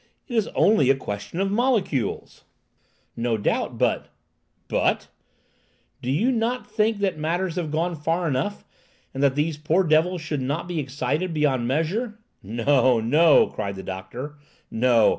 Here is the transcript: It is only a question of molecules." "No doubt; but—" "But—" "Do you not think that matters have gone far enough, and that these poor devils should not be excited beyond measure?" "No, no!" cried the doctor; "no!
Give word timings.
It 0.27 0.33
is 0.35 0.47
only 0.55 0.89
a 0.89 0.95
question 0.95 1.39
of 1.39 1.51
molecules." 1.51 2.43
"No 3.15 3.37
doubt; 3.37 3.77
but—" 3.77 4.07
"But—" 4.67 5.09
"Do 6.01 6.09
you 6.09 6.31
not 6.31 6.65
think 6.65 6.97
that 7.01 7.19
matters 7.19 7.55
have 7.55 7.69
gone 7.69 7.95
far 7.95 8.27
enough, 8.27 8.65
and 9.13 9.21
that 9.21 9.35
these 9.35 9.57
poor 9.57 9.83
devils 9.83 10.21
should 10.21 10.41
not 10.41 10.67
be 10.67 10.79
excited 10.79 11.35
beyond 11.35 11.67
measure?" 11.67 12.17
"No, 12.41 12.99
no!" 12.99 13.45
cried 13.45 13.75
the 13.75 13.83
doctor; 13.83 14.39
"no! 14.71 15.09